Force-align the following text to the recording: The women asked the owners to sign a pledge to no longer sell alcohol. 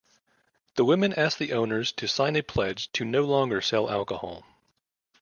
The 0.77 0.83
women 0.83 1.13
asked 1.13 1.37
the 1.37 1.53
owners 1.53 1.91
to 1.91 2.07
sign 2.07 2.35
a 2.35 2.41
pledge 2.41 2.91
to 2.93 3.05
no 3.05 3.23
longer 3.23 3.61
sell 3.61 3.87
alcohol. 3.87 4.43